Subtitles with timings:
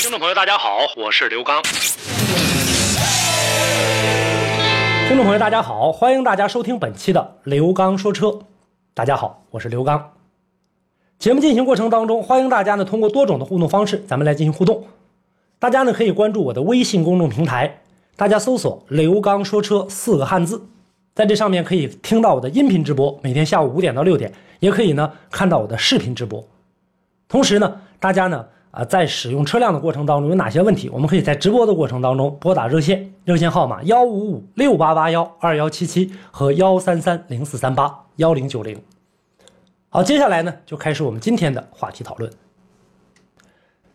[0.00, 1.60] 听众朋友，大家好，我是刘刚。
[5.08, 8.38] 听众朋友，大家好，欢迎大家收听本期的刘刚说车。
[8.94, 10.12] 大家好，我是刘刚。
[11.18, 14.84] 节目进行过程当中，欢迎大家呢通过多种的互动方式，咱们来进行互动。
[15.58, 17.80] 大家呢可以关注我的微信公众平台，
[18.14, 20.64] 大家搜索“刘刚说车”四个汉字，
[21.12, 26.46] 在这上面可以听到我的音频直播，每天下午五点到六点，也可以呢看到我的视频直播。
[27.26, 28.46] 同时呢，大家呢。
[28.78, 30.88] 啊，在使用车辆的过程当中有哪些问题？
[30.90, 38.80] 我们可以在直播的过程当中拨打热线，热线号码幺五五六八八幺二幺七七和幺三三零四三八幺零九零。
[39.88, 42.30] 好，接下来呢就开始我们今天的话题讨论。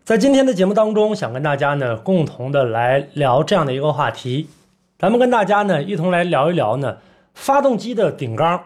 [0.04, 4.50] 在今天的节目当中，想跟大家呢共同的来聊这样的一个话题，
[5.00, 6.98] 咱们跟大家呢一同来聊一聊呢
[7.34, 8.62] 发动机的顶缸。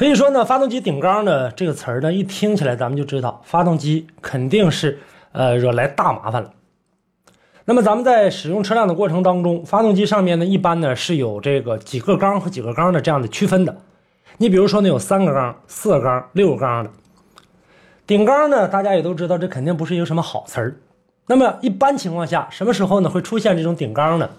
[0.00, 4.98] 可以说呢，发动机顶缸呢这个词儿呢，一听起来咱们就知道，发动机肯定是
[5.32, 6.50] 呃惹来大麻烦了。
[7.66, 13.76] 那么咱们在使用车辆的过程当中，发动机上面呢一般呢是有这个几个缸和几个缸的这样的区分的。
[14.38, 16.90] 你比如说呢有三个缸、四个缸、六个缸的
[18.06, 20.76] 顶缸呢，大家也都知道，这肯定不是一个什么好词儿。
[21.26, 24.30] 那么一般情况下，什么时候呢会出现这种顶缸呢？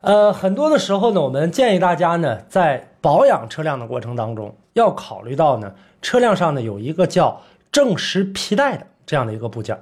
[0.00, 4.56] 呃，很多的时候呢，我们建议大家呢在保养车辆的过程当中。
[4.72, 9.80] 要考虑到呢，车辆上呢有一个叫正时皮带的这样的一个部件。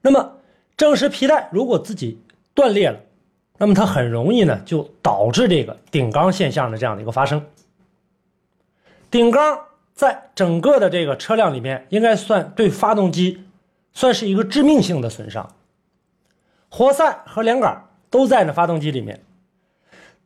[0.00, 0.38] 那么
[0.76, 2.20] 正时皮带如果自己
[2.54, 3.00] 断裂了，
[3.58, 7.44] 那么它很容易呢就导致这个顶缸现象的这样的一个发生。
[9.10, 9.58] 顶缸
[9.94, 13.44] 在整个的这个车辆里面，应该算对发动机
[13.92, 15.54] 算是一个致命性的损伤。
[16.68, 19.24] 活塞和连杆都在呢发动机里面。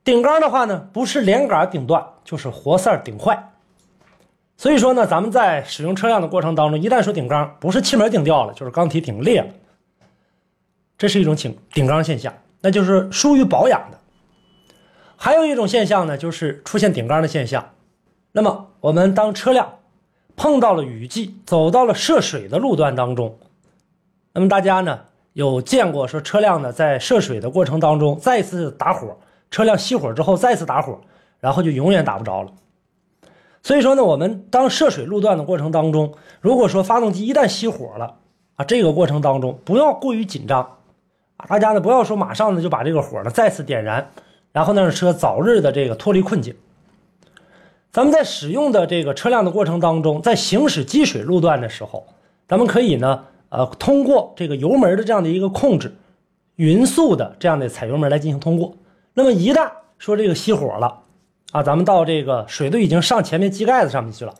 [0.05, 3.51] 顶缸的话呢，不是连杆顶断，就是活塞顶坏。
[4.57, 9.49] 所以说呢，咱们在使用车辆的过程当中，一旦说顶缸，不是气门顶掉了，就是缸体顶裂了，
[10.99, 13.99] 这是一种顶顶缸现象，那就是疏于保养的。
[15.17, 17.71] 还有一种现象呢，就是出现顶缸的现象。
[18.33, 19.79] 那么我们当车辆
[20.35, 23.39] 碰到了雨季，走到了涉水的路段当中，
[24.33, 25.01] 那么大家呢
[25.33, 29.17] 有见过说车辆呢在涉水的过程当中再次打火？
[29.53, 30.99] 车辆熄火之后再次打火，
[31.39, 32.51] 然后就永远打不着了。
[33.63, 38.17] 所以说呢，我们当涉水路段的过程当中，如果说发动机一旦熄火了
[38.57, 40.63] 啊，这个过程当中不要过于紧张
[41.37, 44.11] 啊，大家呢不要说马上呢就把这个火呢再次点燃，
[44.51, 46.57] 然后呢让车早日的这个脱离困境。
[47.93, 52.07] 咱们在使用的这个车辆的过程当中，在行驶积水路段的时候，
[52.49, 55.95] 咱们可以呢呃通过这个油门的这样的一个控制，
[56.57, 58.75] 匀速的这样的踩油门来进行通过。
[59.15, 61.01] 那么一旦说这个熄火了，
[61.53, 64.35] 啊，咱们到这个水都已经上前面机盖子上面去了，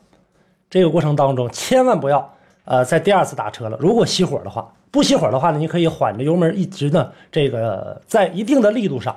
[0.67, 2.33] 这个过程当中千万不要
[2.65, 3.77] 呃在第二次打车了。
[3.79, 9.15] 如果熄火的话，不熄火的话呢，你可以缓着油门，一直呢这个在一定的力度上，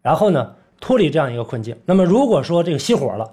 [0.00, 1.76] 然后呢脱离这样一个困境。
[1.84, 3.30] 那么如果说这个熄火了，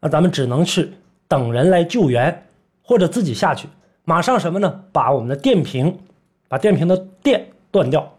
[0.00, 0.92] 那咱们只能去
[1.26, 2.46] 等人来救援，
[2.82, 3.68] 或者自己下去，
[4.04, 4.84] 马上什么呢？
[4.92, 5.98] 把我们的电瓶，
[6.46, 8.12] 把电瓶的电断掉，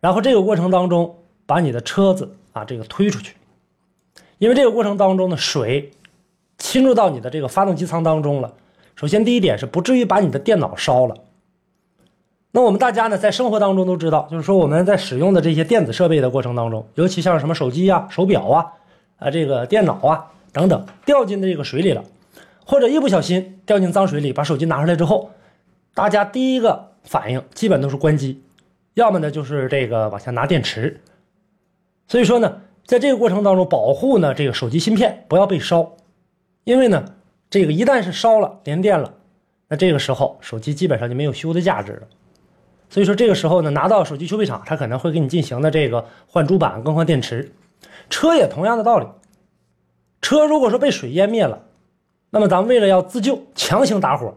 [0.00, 1.12] 然后这个过程当中。
[1.46, 3.36] 把你的车子啊，这个推出去，
[4.38, 5.92] 因为这个过程当中呢，水
[6.58, 8.52] 侵入到你的这个发动机舱当中了。
[8.96, 11.16] 首先，第一点是不至于把你的电脑烧了。
[12.50, 18.72] 那我们大家呢，在生活当中都知道，就是说我们在使用的这些电子设备的过程当中，尤其像什么手机啊、手表啊、
[19.18, 22.02] 啊这个电脑啊等等，掉进这个水里了，
[22.64, 25.30] 或者一不小心掉进脏水里，把手机拿出来之后，
[25.92, 28.42] 大家第一个反应基本都是关机，
[28.94, 30.98] 要么呢就是这个往下拿电池。
[32.08, 35.96] 所以说呢，在这个过程当中，保护呢这个手机芯片不要被烧，
[36.64, 37.04] 因为呢，
[37.50, 39.12] 这个一旦是烧了连电了，
[39.68, 42.02] 那这个时候手机基本上就没有修的价值了。
[42.88, 47.52] 所以说这个时候呢，拿到手机修配厂，他可能会给你进行的这个换主板、更换电池。
[48.08, 49.06] 车也同样的道理，
[50.22, 51.64] 车如果说被水淹灭了，
[52.30, 54.36] 那么咱们为了要自救，强行打火，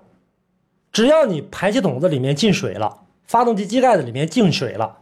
[0.92, 4.98] 只要你排气筒子里面进水了，发动机机盖子里面进水了，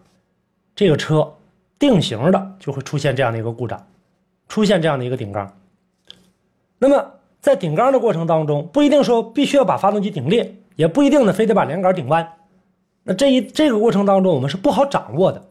[0.75, 1.35] 这个车。
[1.79, 3.87] 定型的就会出现这样的一个故障，
[4.47, 5.57] 出现这样的一个顶缸。
[6.79, 12.27] 那么在顶缸的过程当中，不一定说必须要把发动机顶裂，也不一定呢非得把连杆顶弯。
[13.03, 15.47] 那这一这个过程当中，我们是不好掌握的。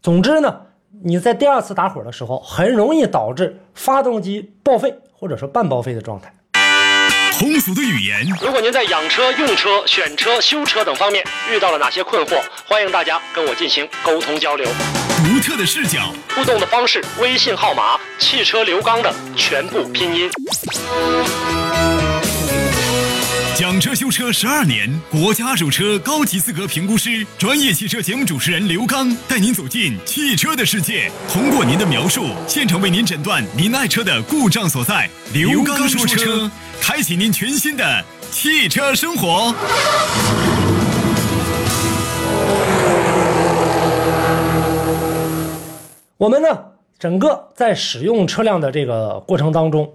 [0.00, 0.62] 总之呢，
[1.02, 6.32] 你在第二次打火的时候，很容易导致发动机报废或者说半报废的状态。
[7.38, 14.66] 通俗的语言，如果您在养车、用车、选车、修车等方面遇到了哪些困惑，欢迎大家跟我进行沟通交流。
[15.18, 20.30] 独特的视角，互动的方式：微信号码“汽车刘刚”的全部拼音。
[23.56, 35.10] 讲车修车十二年，国家二手车高级资格评估师，专业汽车节目主持人刘刚带您走进汽车的世界，通过您的描述，现场为您诊断您爱车的故障所在。
[35.32, 36.48] 刘刚说车，
[36.80, 39.52] 开启您全新的汽车生活。
[46.18, 49.94] 我们呢，整个在使用车辆的这个过程当中，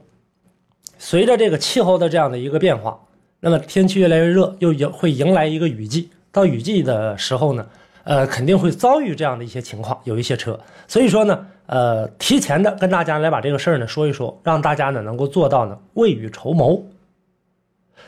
[0.97, 2.97] 随着这个气候的这样的一个变化。
[3.41, 6.09] 那么天气越来越热，又迎会迎来一个雨季。
[6.31, 7.67] 到雨季的时候呢，
[8.05, 9.99] 呃，肯定会遭遇这样的一些情况。
[10.05, 16.81] 有一些车，所以说呢，呃，提前的跟大家来把这个事儿呢说一说，让大家呢能够做到呢未雨绸缪。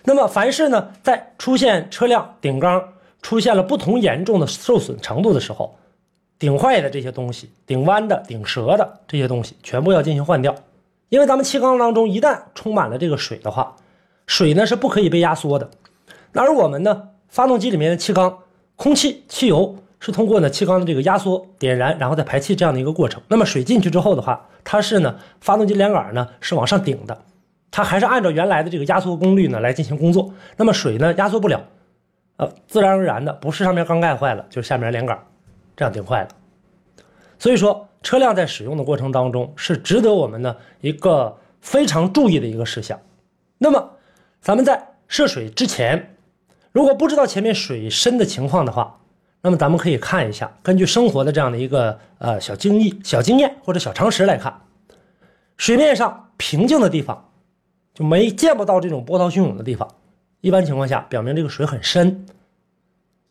[0.05, 2.81] 那么凡是呢在出现车辆顶缸
[3.21, 5.77] 出现了不同严重的受损程度的时候，
[6.37, 10.53] 顶坏的这些东西、顶弯的、顶折的这些东西，全部要进行换掉。
[11.09, 13.75] 因为咱们气缸当中一旦充满了这个水的话，
[14.27, 15.69] 水呢是不可以被压缩的，
[16.33, 18.39] 那而我们呢，发动机里面的气缸，
[18.75, 23.21] 空气、汽油是通过呢气缸的这个压缩、点燃，然后再排气这样的一个过程。
[23.27, 27.17] 那么水进去之后的话，它是呢，发动机连杆呢是往上顶的，
[27.69, 30.33] 它还是按照原来的这个压缩功率呢来进行工作。
[30.57, 31.61] 那么水呢压缩不了，
[32.37, 35.17] 呃，自然而然的不是上面缸盖坏了，就是下面连杆
[35.75, 36.29] 这样顶坏了。
[37.39, 42.99] 所以说，车辆在使用的过程当中是值得我们呢一个非常注意的一个事项。
[43.57, 43.91] 那么。
[44.41, 46.17] 咱们在涉水之前，
[46.71, 48.99] 如果不知道前面水深的情况的话，
[49.41, 54.61] 那么咱们可以看一下，根据生活的这样的一个呃小经历、小经验或者小常识来看，
[55.57, 57.27] 水面上平静的地方，
[57.95, 59.89] 就没见不到这种波涛汹涌的地方，
[60.41, 62.27] 一般情况下表明这个水很深。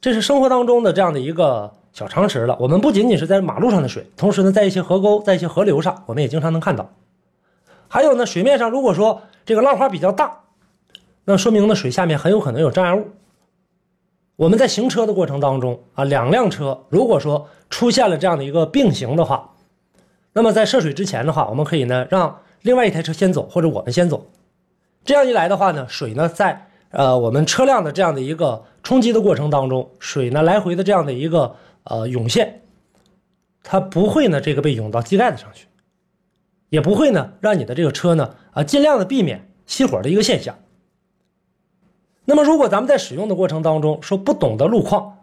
[0.00, 2.56] 这是生活当中的这样的一个小常识了。
[2.60, 6.90] 我们不仅仅是在马路上的水，同时呢，在一些河沟、在一些河流上，我们也经常能看到。
[7.88, 10.40] 还有呢，水面上如果说这个浪花比较大。
[11.24, 13.06] 那说明呢，水下面很有可能有障碍物。
[14.36, 19.52] 我们在行车的过程当中啊，两辆车如果说出现了这样的一个并行的话，
[20.32, 24.26] 那么在涉水之前的话，我们可以呢让另外一台车先走，或者我们先走。
[25.04, 31.54] 这样一来的话呢，水呢在呃我们车辆的这样的一个冲击的过程当中，水呢来回的这样的一个
[31.84, 32.62] 呃涌现，
[33.62, 35.66] 它不会呢这个被涌到机盖子上去，
[36.68, 40.58] 也不会呢让你的这个车呢啊尽量的避免熄火的一个现象。
[42.26, 45.18] 那么，如果咱们在使用的过程当中说不懂得路况，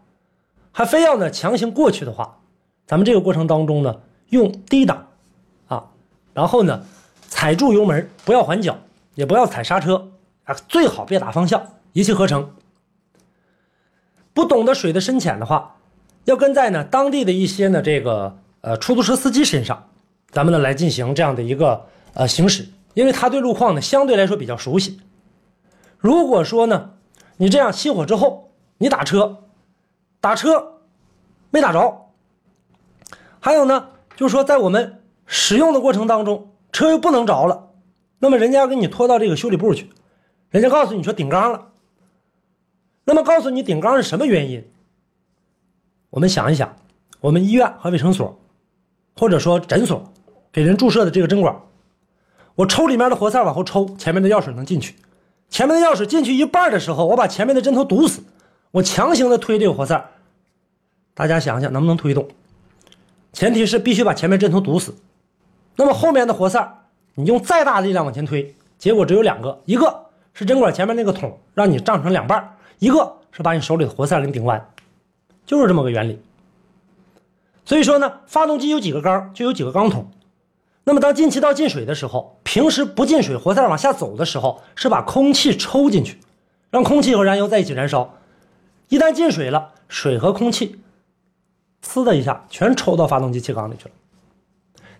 [0.71, 2.39] 还非要呢强行过去的话，
[2.85, 5.07] 咱们这个过程当中呢用低档，
[5.67, 5.89] 啊，
[6.35, 6.85] 然后呢
[7.27, 8.77] 踩住油门，不要缓脚，
[9.15, 10.11] 也不要踩刹车，
[10.43, 12.53] 啊，最好别打方向，一气呵成。
[14.33, 15.77] 不懂得水的深浅的话，
[16.25, 19.89] 要跟在呢当地的一些呢这个呃出租车司机身上，
[20.29, 24.99] 咱们呢来进行这样的一个呃行驶，因为他对路况呢相对来说比较熟悉。
[25.97, 26.91] 如果说呢，
[27.37, 29.43] 你这样熄火之后，你打车，
[30.19, 30.79] 打车
[31.49, 32.11] 没打着，
[33.39, 37.69] 还有呢，就是说在我们使用的过程当中，车又不能着了，
[38.19, 39.89] 那么人家要给你拖到这个修理部去，
[40.49, 41.69] 人家告诉你说顶缸了，
[43.05, 44.71] 那么告诉你顶缸是什么原因？
[46.11, 46.75] 我们想一想，
[47.21, 48.37] 我们医院和卫生所，
[49.17, 50.03] 或者说诊所
[50.51, 51.55] 给人注射的这个针管，
[52.53, 54.95] 我抽里面的活塞往后抽，前面的药水能进去。
[55.49, 58.21] 前面的药水进去一半的时候，我把前面的针头堵死，
[58.71, 60.05] 我强行的推这个活塞，
[61.13, 62.27] 大家想想能不能推动？
[63.31, 64.93] 前提是必须把前面针头堵死。
[65.77, 74.69] 那么后面的活塞，你用再大的力量往前推，结果只有两个，一个是针管前面那个筒让你胀成两半，一个是把你手里的活塞给你顶弯，
[75.51, 76.17] 就是这么个原理。
[77.65, 80.09] 所以说呢，发动机有几个缸，就有几个缸筒。
[80.85, 86.21] 那么，当进气道进水的时候，平时不进水，活塞往下走的时候，是把空气抽进去，
[86.69, 88.13] 让空气和燃油在一起燃烧。
[88.87, 90.79] 一旦进水了，水和空气，
[91.85, 93.91] 呲的一下全抽到发动机气缸里去了。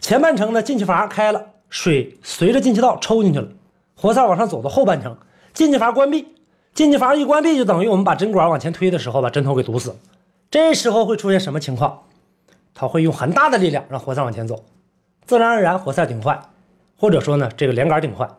[0.01, 3.47] 前半程呢，进气阀开了，水随着进气道抽进去了，
[3.95, 5.15] 活塞往上走到后半程，
[5.53, 6.27] 进气阀关闭，
[6.73, 9.95] 进气阀一关闭，就等于我们把针管往前推的时候，把针头给堵死了。
[10.51, 12.03] 这时候会出现什么情况？
[12.73, 14.65] 它会用很大的力量让活塞往前走。
[15.25, 16.41] 自然而然，活塞顶坏，
[16.97, 18.29] 或者说呢，这个连杆顶坏，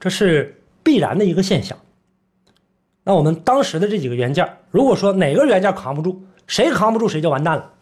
[0.00, 1.78] 这是必然的一个现象。
[3.04, 7.74] 那我们当时的这几个元件，如果说哪个元件扛不住，谁扛不住谁就完蛋了。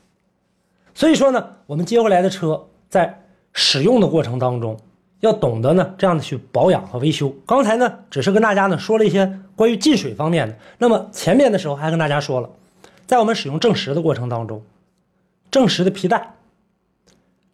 [0.94, 4.78] 所以说呢，我们接回来的车在使用的过程当中，
[5.20, 7.32] 要懂得呢这样的去保养和维修。
[7.46, 12.50] 刚才呢只是跟大家呢说了一些关于进水方面的，那么前面的时候还跟大家说了，
[13.06, 14.62] 在我们使用正时的过程当中，
[15.50, 16.34] 正时的皮带，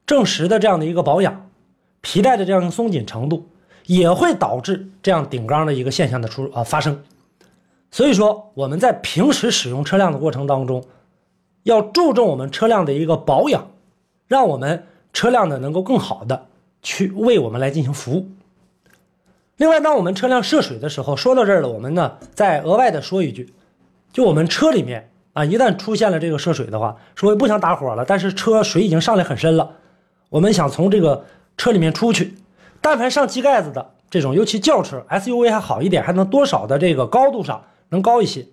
[0.06, 1.48] 正时的这样的一个保养，
[2.00, 3.48] 皮带的这样的松紧程度，
[3.86, 7.02] 也会导致这样顶缸的一个现象的出啊发生。
[7.90, 10.84] 所以说我们在平时使用车辆的过程当中，
[11.64, 13.68] 要注重我们车辆的一个保养，
[14.28, 16.46] 让我们车辆呢能够更好的
[16.82, 18.28] 去为我们来进行服务。
[19.56, 23.52] 另外，当我们车辆涉水的时候，说到这儿了，我们呢再额外的说一句，
[24.12, 29.76] 就我们车里面啊，一旦出现了这个涉水的话，说不想打火了，但是车水已经上来很深了，
[30.30, 31.24] 我们想从这个
[31.56, 32.34] 车里面出去，
[32.80, 37.62] 但凡上机盖子的这种，尤其轿车、SUV 还好一点，还能多少的这个高度上。
[37.90, 38.44] 能高一些，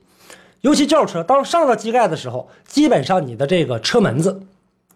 [0.61, 4.43] 尤其轿车，当上到机盖的时候，基本上你的这个车门子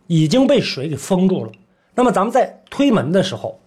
[0.06, 1.52] 已经被水给封住了。
[1.98, 3.60] 那么咱们在推门的时候，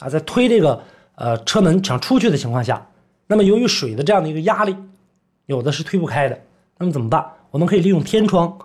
[0.00, 0.82] 啊，在推这个
[1.14, 2.86] 呃车门想出去的情况下，
[3.26, 4.76] 那么由于水的这样的一个压力，
[5.46, 6.38] 有的是推不开的。
[6.76, 7.24] 那么怎么办？
[7.50, 8.58] 我们可以利用天窗，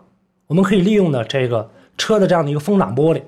[0.48, 3.22] 我们可以利用的这个车的这样的一个风挡玻璃。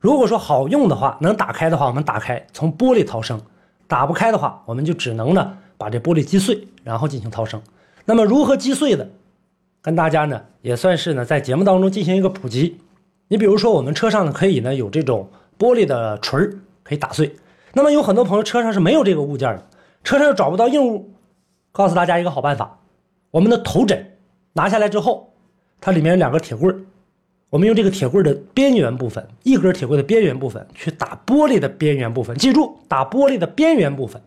[0.00, 3.38] 如果说好用的话，能打开的话，我们打开，从玻璃逃生；
[3.86, 5.58] 打不开的话，我们就只能呢。
[5.76, 7.62] 把这玻璃击碎，然后进行逃生。
[8.04, 9.08] 那么如何击碎的？
[9.80, 12.78] 跟大家呢也算是呢在节目当中进行一个普及。
[13.28, 17.36] 你比如说我们车上呢可以呢有这种玻璃的锤儿可以打碎。
[17.74, 19.66] 那么有很多朋友车上是没有这个物件的，
[20.02, 21.12] 车上又找不到硬物，
[21.70, 22.80] 告诉大家一个好办法：
[23.30, 24.16] 我们的头枕
[24.54, 25.32] 拿下来之后，
[25.80, 26.80] 它里面有两个铁棍儿，
[27.50, 32.36] 我们用这个铁棍的边缘部分，一根铁棍的边缘部分去打玻璃的边缘部分。
[32.36, 34.20] 记住，打玻璃的边缘部分，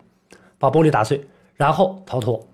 [0.58, 1.20] 把玻璃打碎。
[1.54, 2.48] 然后逃脱，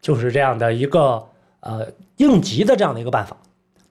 [0.00, 1.24] 就是这样的一个
[1.60, 3.36] 呃应急的这样的一个办法。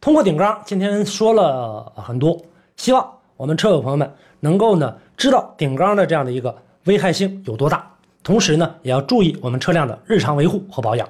[0.06, 2.40] 通过顶缸，今天说了很多，
[2.78, 4.08] 希望我们车友朋友们
[4.40, 11.10] 能够呢知道顶缸的这样的一个危害性有多大，同时呢也要注意我们车辆的日常维护和保养。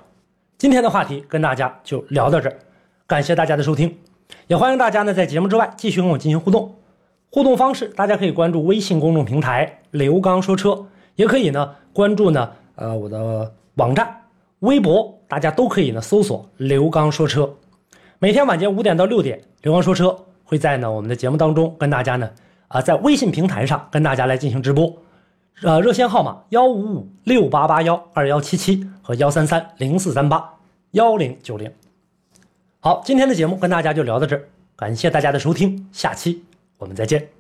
[0.58, 2.58] 今天的话题跟大家就聊到这儿，
[3.06, 3.94] 感谢大家的收听，
[4.48, 6.74] 也欢迎大家呢在节目之外继续跟我进行互动。
[7.30, 10.86] 互动方式，大家可以关注微信公众平台“刘刚说车”，
[11.16, 12.50] 也可以呢关注呢。
[12.76, 14.22] 呃，我的网站、
[14.60, 17.54] 微博，大家都可以呢搜索“刘刚说车”。
[18.20, 22.30] 每天晚间五点到六点，刘刚说车会在呢我们的节目当中跟大家呢
[22.70, 24.92] 啊在微信平台上跟大家来进行直播。
[25.62, 30.54] 呃，热线号码幺五五六八八幺二幺七七和幺三三零四三八
[30.92, 31.72] 幺零九零。
[32.80, 34.44] 好，今天的节目跟大家就聊到这儿，
[34.76, 36.44] 感谢大家的收听，下期
[36.78, 37.35] 我们再见。